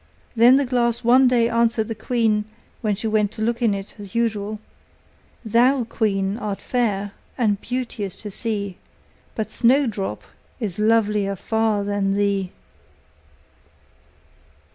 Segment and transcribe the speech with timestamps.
[0.35, 2.45] Then the glass one day answered the queen,
[2.81, 4.59] when she went to look in it as usual:
[5.45, 8.77] 'Thou, queen, art fair, and beauteous to see,
[9.35, 10.23] But Snowdrop
[10.59, 12.51] is lovelier far than thee!